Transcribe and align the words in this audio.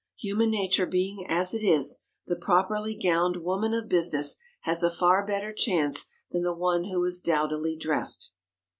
Human 0.17 0.49
nature 0.49 0.87
being 0.87 1.27
as 1.29 1.53
it 1.53 1.63
is, 1.63 1.99
the 2.25 2.35
properly 2.35 2.95
gowned 2.95 3.37
woman 3.43 3.75
of 3.75 3.87
business 3.87 4.35
has 4.61 4.81
a 4.81 4.89
far 4.89 5.23
better 5.23 5.53
chance 5.53 6.05
than 6.31 6.41
the 6.41 6.55
one 6.55 6.85
who 6.85 7.03
is 7.03 7.21
dowdily 7.21 7.75
dressed. 7.77 8.31